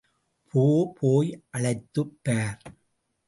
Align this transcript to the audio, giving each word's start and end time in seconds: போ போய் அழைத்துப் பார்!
போ 0.53 0.63
போய் 0.99 1.29
அழைத்துப் 1.49 2.19
பார்! 2.23 2.59